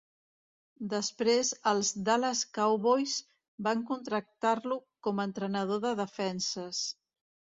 Després 0.91 1.49
els 1.71 1.91
Dallas 2.07 2.39
Cowboys 2.57 3.13
van 3.67 3.83
contractar-lo 3.89 4.79
com 5.09 5.21
a 5.21 5.27
entrenador 5.31 5.83
de 5.85 5.93
defenses. 6.01 6.81